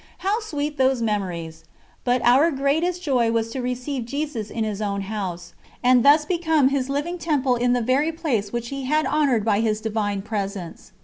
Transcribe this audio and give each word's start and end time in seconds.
How 0.25 0.39
sweet 0.39 0.77
those 0.79 0.99
memories! 0.99 1.63
But 2.03 2.23
our 2.23 2.49
greatest 2.49 3.03
joy 3.03 3.29
was 3.31 3.51
to 3.51 3.61
receive 3.61 4.05
Jesus 4.07 4.49
in 4.49 4.63
His 4.63 4.81
own 4.81 5.01
House, 5.01 5.53
and 5.83 6.03
thus 6.03 6.25
become 6.25 6.69
His 6.69 6.89
living 6.89 7.19
temple 7.19 7.55
in 7.55 7.73
the 7.73 7.83
very 7.83 8.11
place 8.11 8.51
which 8.51 8.69
He 8.69 8.85
had 8.85 9.05
honoured 9.05 9.45
by 9.45 9.59
His 9.59 9.79
Divine 9.79 10.23
Presence. 10.23 10.91